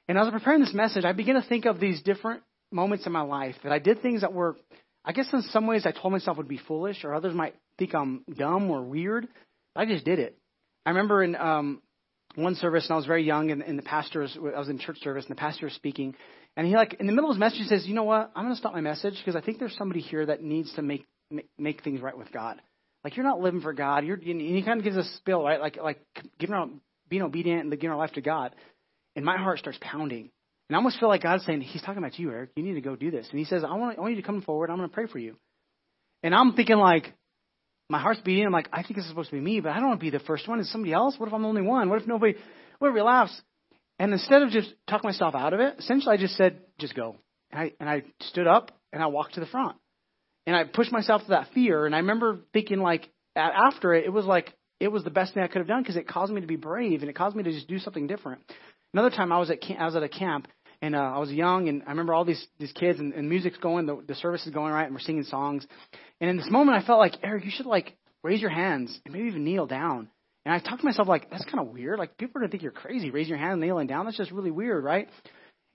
[0.08, 3.06] And as I was preparing this message, I began to think of these different moments
[3.06, 4.56] in my life that I did things that were,
[5.04, 7.94] I guess in some ways I told myself would be foolish, or others might think
[7.94, 9.28] I'm dumb or weird.
[9.74, 10.36] But I just did it.
[10.84, 11.82] I remember in um,
[12.34, 14.78] one service, and I was very young, and, and the pastor was, I was in
[14.78, 16.14] church service, and the pastor was speaking,
[16.56, 18.32] and he like in the middle of his message says, "You know what?
[18.34, 20.82] I'm going to stop my message because I think there's somebody here that needs to
[20.82, 21.06] make
[21.58, 22.60] make things right with God.
[23.04, 24.04] Like you're not living for God.
[24.04, 25.60] You're and he kind of gives a spill, right?
[25.60, 26.00] Like like
[26.38, 26.68] giving our,
[27.08, 28.54] being obedient and giving our life to God.
[29.16, 30.30] And my heart starts pounding.
[30.68, 32.50] And I almost feel like God's saying, He's talking about you, Eric.
[32.56, 33.26] You need to go do this.
[33.30, 34.70] And He says, I want, I want you to come forward.
[34.70, 35.36] I'm going to pray for you.
[36.22, 37.12] And I'm thinking like,
[37.90, 38.46] my heart's beating.
[38.46, 40.04] I'm like, I think this is supposed to be me, but I don't want to
[40.04, 40.60] be the first one.
[40.60, 41.16] Is somebody else?
[41.18, 41.90] What if I'm the only one?
[41.90, 42.34] What if nobody?
[42.78, 43.38] What if he laughs?
[43.98, 47.16] And instead of just talking myself out of it, essentially I just said, just go.
[47.50, 49.76] And I and I stood up and I walked to the front
[50.46, 51.86] and I pushed myself to that fear.
[51.86, 55.42] And I remember thinking like after it, it was like it was the best thing
[55.42, 57.42] I could have done because it caused me to be brave and it caused me
[57.44, 58.42] to just do something different.
[58.92, 60.48] Another time I was at camp, I was at a camp
[60.82, 63.58] and uh, I was young and I remember all these these kids and, and music's
[63.58, 65.66] going, the, the service is going right, and we're singing songs.
[66.20, 69.14] And in this moment, I felt like Eric, you should like raise your hands and
[69.14, 70.08] maybe even kneel down.
[70.44, 72.00] And I talked to myself like, that's kind of weird.
[72.00, 73.10] Like people are gonna think you're crazy.
[73.10, 74.04] Raise your hand, and kneeling down.
[74.04, 75.08] That's just really weird, right?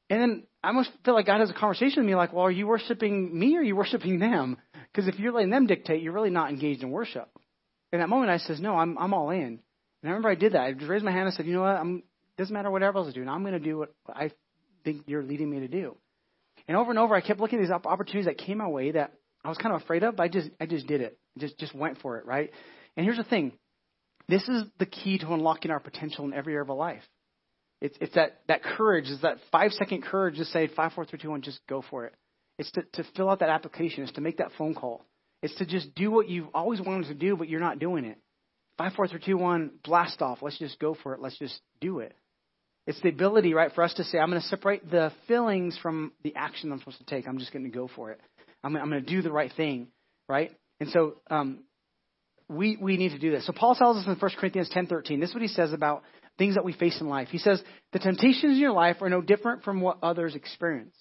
[0.09, 2.51] And then I almost feel like God has a conversation with me like, well, are
[2.51, 4.57] you worshiping me or are you worshiping them?
[4.91, 7.29] Because if you're letting them dictate, you're really not engaged in worship.
[7.91, 9.39] In that moment, I says, no, I'm, I'm all in.
[9.41, 9.59] And
[10.03, 10.61] I remember I did that.
[10.61, 11.75] I just raised my hand and said, you know what?
[11.75, 12.03] I'm,
[12.37, 13.29] doesn't matter what everybody else is doing.
[13.29, 14.31] I'm going to do what I
[14.83, 15.97] think you're leading me to do.
[16.67, 19.13] And over and over, I kept looking at these opportunities that came my way that
[19.43, 21.17] I was kind of afraid of, but I just, I just did it.
[21.37, 22.51] Just, just went for it, right?
[22.95, 23.53] And here's the thing.
[24.27, 27.03] This is the key to unlocking our potential in every area of our life.
[27.81, 31.19] It's, it's that, that courage, is that five second courage to say five, four, three,
[31.19, 32.13] two, one, just go for it.
[32.57, 34.03] It's to, to fill out that application.
[34.03, 35.05] It's to make that phone call.
[35.43, 38.17] It's to just do what you've always wanted to do, but you're not doing it.
[38.77, 40.39] Five, four, three, two, one, blast off.
[40.41, 41.21] Let's just go for it.
[41.21, 42.15] Let's just do it.
[42.87, 46.13] It's the ability, right, for us to say, I'm going to separate the feelings from
[46.23, 47.27] the action I'm supposed to take.
[47.27, 48.21] I'm just going to go for it.
[48.63, 49.87] I'm, I'm going to do the right thing,
[50.27, 50.51] right?
[50.79, 51.63] And so um,
[52.49, 53.45] we we need to do this.
[53.45, 55.19] So Paul tells us in 1 Corinthians 10:13.
[55.19, 56.03] This is what he says about
[56.37, 57.29] things that we face in life.
[57.29, 57.61] He says,
[57.93, 60.95] The temptations in your life are no different from what others experience.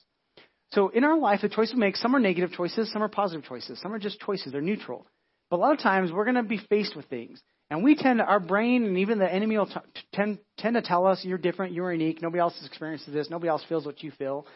[0.73, 3.45] So in our life, the choices we make, some are negative choices, some are positive
[3.45, 5.07] choices, some are just choices, they're neutral.
[5.51, 7.41] But a lot of times we're going to be faced with things.
[7.71, 9.75] And we tend to, our brain and even the enemy will t-
[10.13, 13.65] tend, tend to tell us you're different, you're unique, nobody else experiences this, nobody else
[13.69, 14.47] feels what you feel.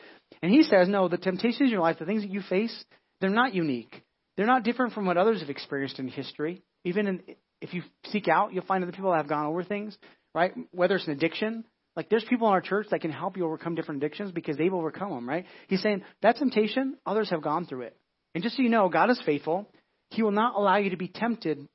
[0.43, 2.85] And he says, no, the temptations in your life, the things that you face,
[3.21, 4.03] they're not unique.
[4.37, 6.63] they're not different from what others have experienced in history.
[6.85, 7.23] Even in,
[7.61, 9.97] if you seek out, you'll find other people have gone over things,
[10.35, 10.53] right?
[10.73, 11.65] Whether it's an addiction,
[11.97, 14.73] like there's people in our church that can help you overcome different addictions because they've
[14.73, 15.47] overcome them, right?
[15.69, 17.97] He's saying that temptation, others have gone through it.
[18.35, 19.69] And just so you know, God is faithful.
[20.11, 21.69] He will not allow you to be tempted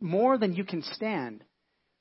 [0.00, 1.42] more than you can stand.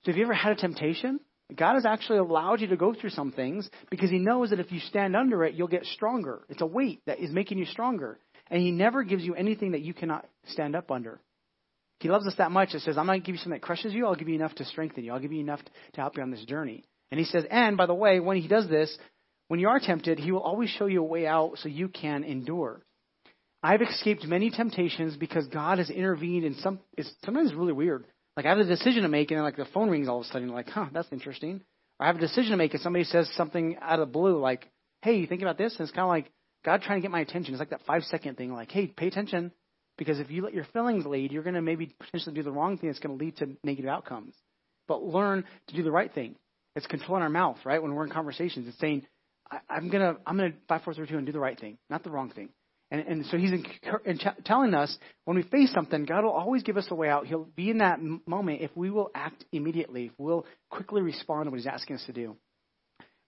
[0.03, 1.19] So have you ever had a temptation?
[1.55, 4.71] God has actually allowed you to go through some things because He knows that if
[4.71, 6.41] you stand under it, you'll get stronger.
[6.49, 8.19] It's a weight that is making you stronger.
[8.51, 11.21] And He never gives you anything that you cannot stand up under.
[11.99, 12.73] He loves us that much.
[12.73, 14.05] It says, I'm not going to give you something that crushes you.
[14.05, 15.13] I'll give you enough to strengthen you.
[15.13, 15.61] I'll give you enough
[15.93, 16.83] to help you on this journey.
[17.11, 18.95] And He says, and by the way, when He does this,
[19.47, 22.23] when you are tempted, He will always show you a way out so you can
[22.23, 22.81] endure.
[23.63, 26.79] I've escaped many temptations because God has intervened in some.
[26.97, 28.05] It's sometimes really weird.
[28.35, 30.25] Like I have a decision to make, and then like the phone rings all of
[30.25, 30.49] a sudden.
[30.49, 31.61] Like, huh, that's interesting.
[31.99, 34.39] Or I have a decision to make, and somebody says something out of the blue,
[34.39, 34.69] like,
[35.01, 36.31] "Hey, you think about this?" And it's kind of like
[36.63, 37.55] God trying to get my attention.
[37.55, 39.51] It's like that five second thing, like, "Hey, pay attention,"
[39.97, 42.77] because if you let your feelings lead, you're going to maybe potentially do the wrong
[42.77, 42.89] thing.
[42.89, 44.33] That's going to lead to negative outcomes.
[44.87, 46.35] But learn to do the right thing.
[46.75, 47.81] It's controlling our mouth, right?
[47.81, 49.05] When we're in conversations, it's saying,
[49.51, 52.03] I, "I'm gonna, I'm gonna five, four, three, two, and do the right thing, not
[52.03, 52.49] the wrong thing."
[52.89, 53.65] And, and so he's in,
[54.05, 57.27] in telling us when we face something, God will always give us a way out.
[57.27, 61.51] He'll be in that moment if we will act immediately, if we'll quickly respond to
[61.51, 62.37] what he's asking us to do.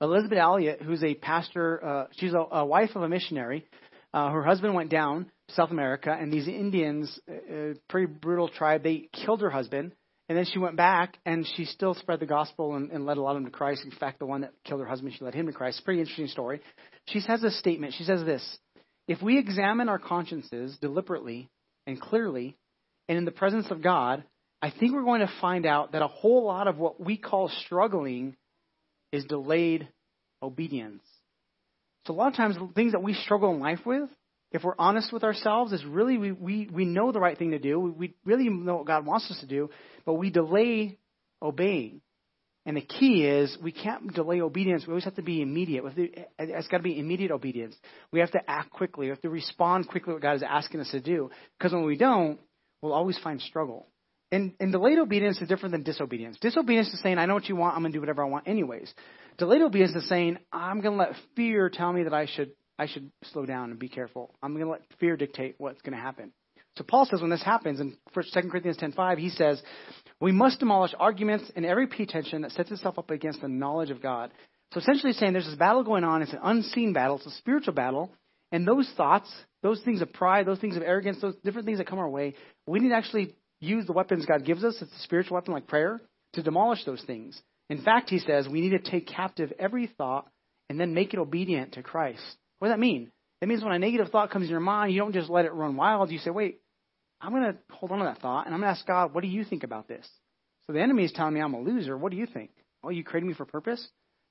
[0.02, 3.66] Elisabeth Elliot, who's a pastor, uh, she's a, a wife of a missionary.
[4.14, 8.84] Uh, her husband went down to South America, and these Indians, a pretty brutal tribe,
[8.84, 9.94] they killed her husband.
[10.28, 13.22] And then she went back, and she still spread the gospel and, and led a
[13.22, 13.84] lot of them to Christ.
[13.84, 15.84] In fact, the one that killed her husband, she led him to Christ.
[15.84, 16.62] Pretty interesting story.
[17.08, 17.96] She says a statement.
[17.98, 18.60] She says this
[19.08, 21.50] if we examine our consciences deliberately
[21.88, 22.56] and clearly
[23.08, 24.24] and in the presence of God,
[24.62, 27.50] I think we're going to find out that a whole lot of what we call
[27.66, 28.36] struggling
[29.12, 29.88] is delayed
[30.44, 31.02] obedience.
[32.06, 34.10] So a lot of times things that we struggle in life with,
[34.52, 37.60] if we're honest with ourselves, is really we, we, we know the right thing to
[37.60, 37.80] do.
[37.80, 39.70] We, we really know what God wants us to do,
[40.06, 40.98] but we delay
[41.42, 42.02] obeying.
[42.66, 44.86] And the key is we can't delay obedience.
[44.86, 45.84] We always have to be immediate.
[46.38, 47.76] It's got to be immediate obedience.
[48.12, 49.08] We have to act quickly.
[49.08, 51.32] We have to respond quickly what God is asking us to do.
[51.58, 52.40] Because when we don't,
[52.82, 53.88] we'll always find struggle.
[54.32, 56.38] And, and delayed obedience is different than disobedience.
[56.40, 58.48] Disobedience is saying, I know what you want, I'm going to do whatever I want
[58.48, 58.94] anyways.
[59.40, 62.88] Delayed obedience is saying, I'm going to let fear tell me that I should, I
[62.88, 64.34] should slow down and be careful.
[64.42, 66.32] I'm going to let fear dictate what's going to happen.
[66.78, 69.62] So Paul says when this happens in 2 Corinthians 10.5, he says,
[70.22, 74.02] we must demolish arguments and every pretension that sets itself up against the knowledge of
[74.02, 74.32] God.
[74.74, 76.22] So essentially saying there's this battle going on.
[76.22, 77.18] It's an unseen battle.
[77.18, 78.12] It's a spiritual battle.
[78.52, 79.30] And those thoughts,
[79.62, 82.36] those things of pride, those things of arrogance, those different things that come our way,
[82.66, 84.78] we need to actually use the weapons God gives us.
[84.82, 86.00] It's a spiritual weapon like prayer
[86.34, 87.40] to demolish those things.
[87.70, 90.28] In fact, he says we need to take captive every thought
[90.70, 92.38] and then make it obedient to Christ.
[92.60, 93.12] What does that mean?
[93.42, 95.54] That means when a negative thought comes in your mind, you don't just let it
[95.54, 96.12] run wild.
[96.12, 96.60] You say, wait,
[97.22, 99.22] I'm going to hold on to that thought and I'm going to ask God, what
[99.22, 100.08] do you think about this?
[100.68, 101.98] So the enemy is telling me I'm a loser.
[101.98, 102.52] What do you think?
[102.84, 103.86] Oh, you created me for purpose?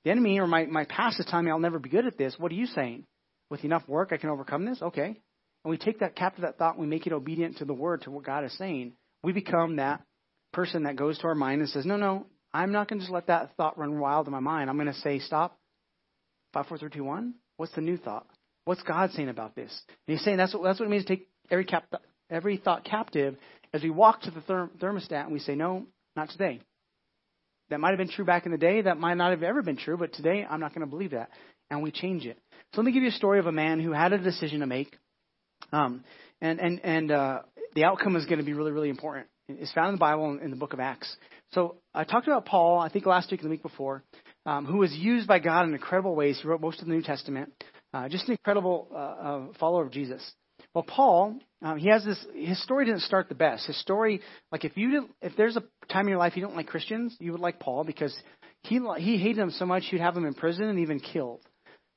[0.05, 2.35] The enemy or my, my past is telling me I'll never be good at this.
[2.37, 3.05] What are you saying?
[3.49, 4.81] With enough work, I can overcome this?
[4.81, 5.19] Okay.
[5.65, 8.03] And we take that captive that thought and we make it obedient to the word,
[8.03, 8.93] to what God is saying.
[9.23, 10.01] We become that
[10.53, 13.13] person that goes to our mind and says, no, no, I'm not going to just
[13.13, 14.69] let that thought run wild in my mind.
[14.69, 15.57] I'm going to say, stop.
[16.53, 17.35] Five, four, three, two, one.
[17.59, 18.25] What's the new thought?
[18.63, 19.69] What's God saying about this?
[20.07, 21.93] And he's saying that's what, that's what it means to take every cap,
[22.29, 23.35] every thought captive
[23.73, 26.61] as we walk to the thermostat and we say, no, not today.
[27.69, 28.83] That might have been true back in the day.
[28.83, 31.31] That might not have ever been true, but today I'm not going to believe that.
[31.69, 32.37] And we change it.
[32.73, 34.65] So let me give you a story of a man who had a decision to
[34.65, 34.95] make.
[35.73, 36.05] Um,
[36.39, 37.39] and and, and uh,
[37.75, 39.27] the outcome is going to be really, really important.
[39.49, 41.13] It's found in the Bible in, in the book of Acts.
[41.51, 44.01] So I talked about Paul, I think last week and the week before,
[44.45, 46.39] um, who was used by God in incredible ways.
[46.41, 47.51] He wrote most of the New Testament.
[47.93, 50.21] Uh, just an incredible uh, uh, follower of Jesus.
[50.73, 52.23] Well, Paul, um, he has this.
[52.35, 53.65] His story didn't start the best.
[53.65, 54.21] His story,
[54.51, 57.15] like if you, did, if there's a time in your life you don't like Christians,
[57.19, 58.15] you would like Paul because
[58.63, 61.41] he he hated them so much you'd have them in prison and even killed.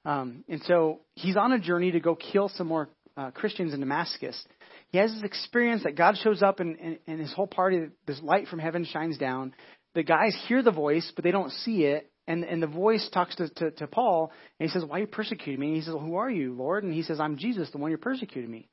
[0.05, 3.81] Um, and so he's on a journey to go kill some more uh, Christians in
[3.81, 4.43] Damascus.
[4.91, 8.21] He has this experience that God shows up and, and, and his whole party, this
[8.23, 9.55] light from heaven shines down.
[9.95, 12.11] The guys hear the voice, but they don't see it.
[12.27, 14.31] And, and the voice talks to, to, to Paul,
[14.61, 15.69] and he says, Why are you persecuting me?
[15.69, 16.85] And he says, well, Who are you, Lord?
[16.85, 18.69] And he says, I'm Jesus, the one you're persecuting me.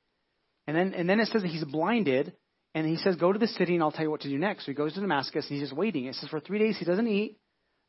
[0.68, 2.34] And then, and then it says that he's blinded,
[2.76, 4.66] and he says, Go to the city, and I'll tell you what to do next.
[4.66, 6.06] So he goes to Damascus, and he's just waiting.
[6.06, 7.38] It says, For three days he doesn't eat,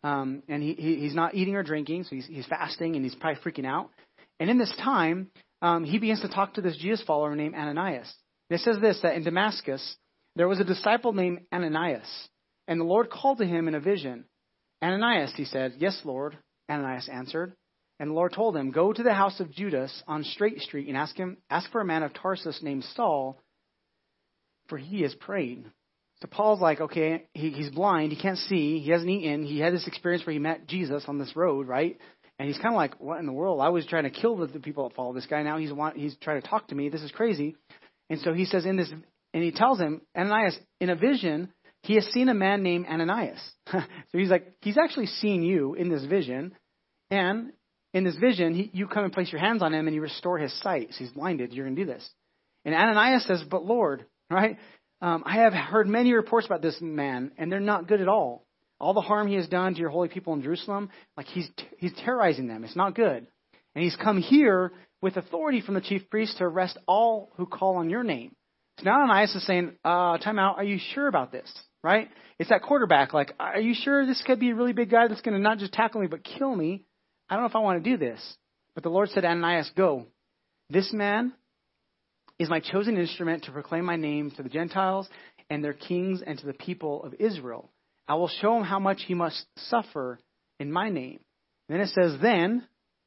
[0.03, 3.14] um, and he, he, he's not eating or drinking, so he's, he's fasting, and he's
[3.14, 3.90] probably freaking out.
[4.38, 5.29] And in this time,
[5.61, 8.11] um, he begins to talk to this Jesus follower named Ananias.
[8.49, 9.96] And it says this that in Damascus,
[10.37, 12.09] there was a disciple named Ananias,
[12.66, 14.25] and the Lord called to him in a vision.
[14.83, 16.37] Ananias, he said, Yes, Lord.
[16.71, 17.55] Ananias answered.
[17.99, 20.97] And the Lord told him, Go to the house of Judas on Straight Street and
[20.97, 23.38] ask him, ask for a man of Tarsus named Saul.
[24.69, 25.66] for he is praying.
[26.23, 29.73] So Paul's like, okay, he, he's blind, he can't see, he hasn't eaten, he had
[29.73, 31.99] this experience where he met Jesus on this road, right?
[32.38, 33.61] And he's kind of like, what in the world?
[33.61, 35.43] I was trying to kill the, people that follow this guy.
[35.43, 36.88] Now he's want, he's trying to talk to me.
[36.88, 37.57] This is crazy.
[38.11, 38.90] And so he says in this,
[39.33, 43.40] and he tells him, Ananias, in a vision, he has seen a man named Ananias.
[43.71, 43.81] so
[44.12, 46.55] he's like, he's actually seen you in this vision.
[47.11, 47.53] And
[47.93, 50.38] in this vision, he, you come and place your hands on him and you restore
[50.38, 50.88] his sight.
[50.90, 51.53] So he's blinded.
[51.53, 52.09] You're going to do this.
[52.64, 54.59] And Ananias says, but Lord, right?
[55.01, 58.47] Um, I have heard many reports about this man, and they're not good at all.
[58.79, 61.93] All the harm he has done to your holy people in Jerusalem, like he's he's
[62.03, 62.64] terrorizing them.
[62.64, 63.27] It's not good.
[63.75, 67.77] And he's come here with authority from the chief priest to arrest all who call
[67.77, 68.35] on your name.
[68.79, 71.51] So now Ananias is saying, uh, time out, are you sure about this?
[71.83, 72.09] Right?
[72.38, 75.23] It's that quarterback, like, are you sure this could be a really big guy that's
[75.23, 76.85] going to not just tackle me, but kill me?
[77.29, 78.21] I don't know if I want to do this.
[78.75, 80.07] But the Lord said, Ananias, go.
[80.69, 81.33] This man
[82.38, 85.09] is my chosen instrument to proclaim my name to the Gentiles
[85.49, 87.71] and their kings and to the people of Israel.
[88.09, 90.19] I will show him how much he must suffer
[90.59, 91.21] in my name.
[91.69, 92.66] Then it says, then,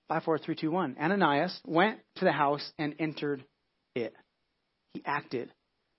[0.09, 3.43] 54321, Ananias went to the house and entered
[3.95, 4.13] it.
[4.93, 5.51] He acted.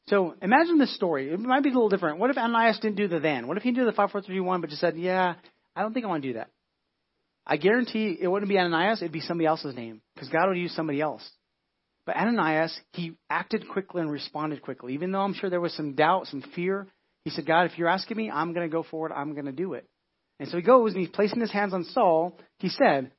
[0.08, 1.30] So imagine this story.
[1.30, 2.18] It might be a little different.
[2.18, 3.46] What if Ananias didn't do the then?
[3.46, 5.34] What if he did the 54321 but just said, yeah,
[5.74, 6.50] I don't think I want to do that?
[7.46, 10.74] I guarantee it wouldn't be Ananias, it'd be somebody else's name because God would use
[10.74, 11.28] somebody else.
[12.06, 14.94] But Ananias, he acted quickly and responded quickly.
[14.94, 16.86] Even though I'm sure there was some doubt, some fear,
[17.24, 19.12] he said, God, if you're asking me, I'm going to go forward.
[19.12, 19.88] I'm going to do it.
[20.38, 22.38] And so he goes and he's placing his hands on Saul.
[22.58, 23.10] He said,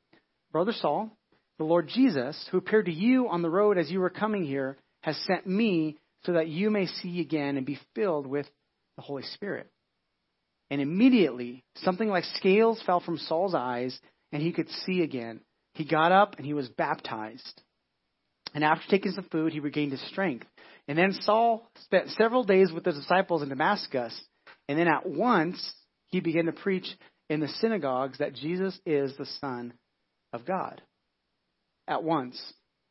[0.51, 1.09] Brother Saul,
[1.57, 4.77] the Lord Jesus, who appeared to you on the road as you were coming here,
[5.01, 8.47] has sent me so that you may see again and be filled with
[8.97, 9.69] the Holy Spirit.
[10.71, 13.99] And immediately, something like scales fell from Saul's eyes,
[14.31, 15.41] and he could see again.
[15.75, 17.61] He got up and he was baptized.
[18.53, 20.47] And after taking some food, he regained his strength.
[20.87, 24.19] And then Saul spent several days with the disciples in Damascus.
[24.67, 25.73] And then at once,
[26.07, 26.87] he began to preach
[27.29, 29.73] in the synagogues that Jesus is the Son
[30.31, 30.81] of God.
[31.87, 32.41] At once.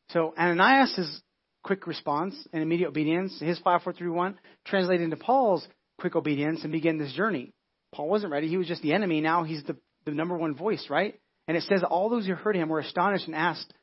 [0.09, 1.21] So Ananias'
[1.65, 5.67] quick response and immediate obedience, his 5431, translated into Paul's
[5.99, 7.53] quick obedience and began this journey.
[7.91, 8.47] Paul wasn't ready.
[8.47, 9.19] He was just the enemy.
[9.19, 9.75] Now he's the,
[10.05, 11.19] the number one voice, right?
[11.47, 13.73] And it says all those who heard him were astonished and asked,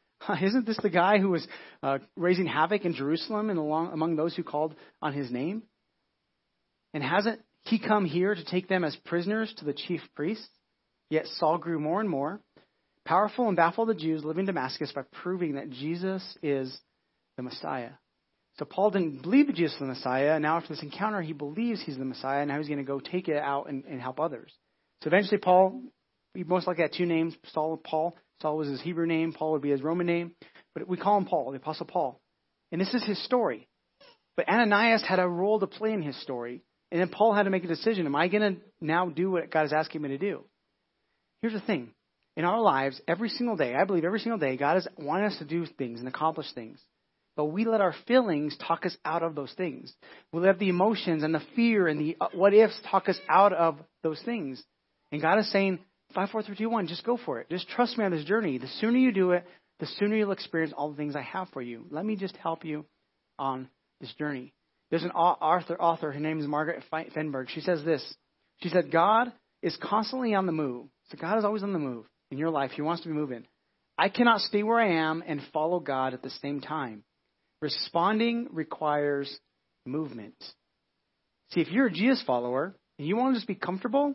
[0.43, 1.45] Isn't this the guy who was
[1.83, 5.65] uh, raising havoc in Jerusalem and along, among those who called on his name?
[6.95, 10.49] And hasn't he come here to take them as prisoners to the chief priests?
[11.11, 12.41] Yet Saul grew more and more
[13.05, 16.79] powerful and baffled the Jews living in Damascus by proving that Jesus is
[17.37, 17.91] the Messiah.
[18.59, 20.39] So Paul didn't believe that Jesus was the Messiah.
[20.39, 22.41] Now after this encounter, he believes he's the Messiah.
[22.41, 24.53] And now he's going to go take it out and, and help others.
[25.03, 25.83] So eventually, Paul,
[26.35, 28.15] he most likely had two names, Saul and Paul.
[28.41, 30.33] Saul was his Hebrew name, Paul would be his Roman name,
[30.75, 32.21] but we call him Paul, the Apostle Paul.
[32.73, 33.69] And this is his story.
[34.37, 36.63] But Ananias had a role to play in his story.
[36.91, 38.07] And then Paul had to make a decision.
[38.07, 40.45] Am I going to now do what God is asking me to do?
[41.41, 41.91] Here's the thing.
[42.37, 45.39] In our lives, every single day, I believe every single day, God is wanting us
[45.39, 46.81] to do things and accomplish things.
[47.37, 49.93] But we let our feelings talk us out of those things.
[50.33, 53.53] We let the emotions and the fear and the uh, what ifs talk us out
[53.53, 54.63] of those things.
[55.11, 55.79] And God is saying,
[56.15, 56.89] Five, four, three, two, one.
[56.89, 57.49] Just go for it.
[57.49, 58.59] Just trust me on this journey.
[58.59, 59.47] The sooner you do it,
[59.81, 61.87] the sooner you'll experience all the things I have for you.
[61.91, 62.85] Let me just help you
[63.39, 63.69] on
[64.01, 64.53] this journey.
[64.91, 66.13] There's an author, author.
[66.13, 67.49] Her name is Margaret Feinberg.
[67.51, 68.03] She says this.
[68.61, 70.89] She said, God is constantly on the move.
[71.11, 72.73] So God is always on the move in your life.
[72.73, 73.47] He wants to be moving.
[73.97, 77.05] I cannot stay where I am and follow God at the same time.
[77.63, 79.35] Responding requires
[79.87, 80.35] movement.
[81.53, 84.15] See, if you're a Jesus follower and you want to just be comfortable,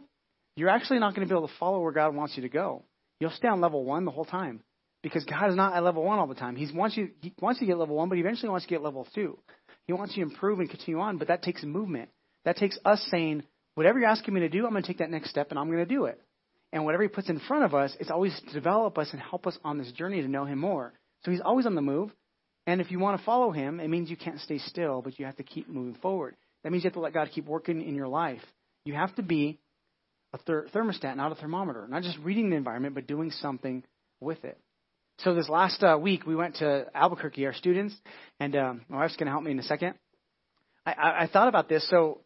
[0.57, 2.83] you're actually not going to be able to follow where God wants you to go.
[3.19, 4.59] You'll stay on level one the whole time
[5.01, 6.57] because God is not at level one all the time.
[6.57, 8.69] He wants you he wants you to get level one, but he eventually wants you
[8.69, 9.39] to get level two.
[9.85, 12.09] He wants you to improve and continue on, but that takes movement.
[12.43, 13.43] That takes us saying,
[13.75, 15.67] whatever you're asking me to do, I'm going to take that next step and I'm
[15.67, 16.21] going to do it.
[16.73, 19.47] And whatever he puts in front of us, it's always to develop us and help
[19.47, 20.91] us on this journey to know him more.
[21.23, 22.11] So he's always on the move.
[22.67, 25.25] And if you want to follow him, it means you can't stay still, but you
[25.25, 26.35] have to keep moving forward.
[26.63, 28.41] That means you have to let God keep working in your life.
[28.83, 29.57] You have to be
[30.33, 31.87] a ther- thermostat, not a thermometer.
[31.87, 33.83] Not just reading the environment, but doing something
[34.19, 34.59] with it.
[35.19, 37.95] So this last uh, week, we went to Albuquerque, our students,
[38.39, 39.95] and um, my wife's going to help me in a second.
[40.85, 41.87] I, I, I thought about this.
[41.89, 42.19] So,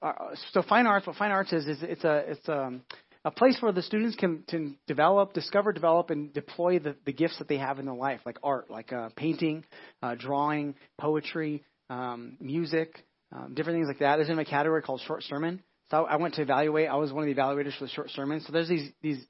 [0.00, 0.12] uh,
[0.52, 1.06] so fine arts.
[1.06, 2.82] What fine arts is is it's a it's um,
[3.24, 7.38] a place where the students can, can develop, discover, develop, and deploy the, the gifts
[7.38, 9.64] that they have in their life, like art, like uh, painting,
[10.02, 14.16] uh, drawing, poetry, um, music, um, different things like that.
[14.16, 15.62] There's in a category called short sermon.
[15.90, 16.88] So I went to evaluate.
[16.88, 18.40] I was one of the evaluators for the short sermon.
[18.40, 19.24] So there's these these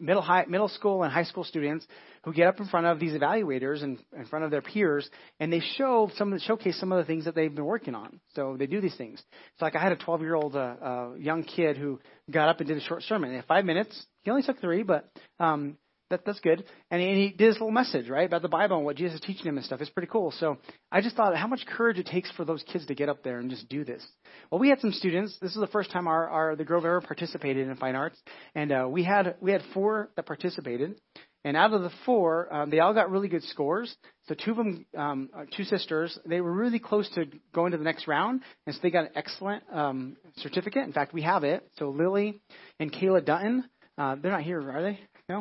[0.00, 1.86] middle high, middle school and high school students
[2.24, 5.52] who get up in front of these evaluators and in front of their peers, and
[5.52, 8.20] they show some of the, showcase some of the things that they've been working on.
[8.34, 9.22] So they do these things.
[9.52, 12.60] It's like I had a 12 year old uh, uh, young kid who got up
[12.60, 14.06] and did a short sermon in five minutes.
[14.22, 15.76] He only took three, but um,
[16.10, 16.64] that, that's good.
[16.90, 19.16] And he, and he did his little message, right, about the Bible and what Jesus
[19.16, 19.80] is teaching him and stuff.
[19.80, 20.32] It's pretty cool.
[20.32, 20.58] So
[20.92, 23.38] I just thought how much courage it takes for those kids to get up there
[23.38, 24.04] and just do this.
[24.50, 25.38] Well, we had some students.
[25.40, 28.20] This is the first time our, our the Grove ever participated in fine arts,
[28.54, 31.00] and uh, we had we had four that participated.
[31.42, 33.96] And out of the four, um, they all got really good scores.
[34.28, 37.78] So two of them, um, uh, two sisters, they were really close to going to
[37.78, 40.84] the next round, and so they got an excellent um, certificate.
[40.84, 41.66] In fact, we have it.
[41.78, 42.42] So Lily
[42.78, 43.64] and Kayla Dutton,
[43.96, 45.00] uh, they're not here, are they?
[45.30, 45.40] No.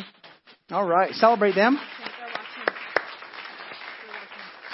[0.71, 1.79] All right, celebrate them.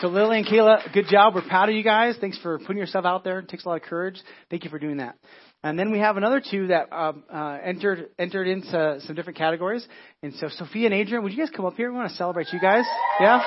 [0.01, 1.35] So Lily and Kayla, good job.
[1.35, 2.17] We're proud of you guys.
[2.19, 3.39] Thanks for putting yourself out there.
[3.39, 4.19] It takes a lot of courage.
[4.49, 5.15] Thank you for doing that.
[5.63, 9.87] And then we have another two that um, uh, entered entered into some different categories.
[10.21, 11.89] And so Sophia and Adrian, would you guys come up here?
[11.89, 12.83] We want to celebrate you guys.
[13.19, 13.41] Yeah.